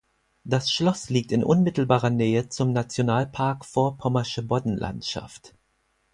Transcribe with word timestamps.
Das 0.45 0.71
Schloss 0.71 1.11
liegt 1.11 1.31
in 1.31 1.43
unmittelbarer 1.43 2.09
Nähe 2.09 2.49
zum 2.49 2.73
Nationalpark 2.73 3.63
Vorpommersche 3.63 4.41
Boddenlandschaft. 4.41 5.53